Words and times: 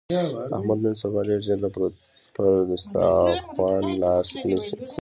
احمد 0.57 0.79
نن 0.83 0.93
سبا 1.01 1.19
ډېر 1.27 1.39
ژر 1.47 1.57
له 1.65 1.69
پر 2.35 2.61
دستاخوان 2.69 3.83
لاس 4.01 4.29
نسي. 4.47 4.75